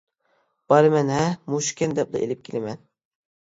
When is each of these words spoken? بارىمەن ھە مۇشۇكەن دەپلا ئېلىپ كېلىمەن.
بارىمەن 0.73 1.11
ھە 1.17 1.27
مۇشۇكەن 1.57 1.95
دەپلا 2.01 2.25
ئېلىپ 2.25 2.45
كېلىمەن. 2.51 2.85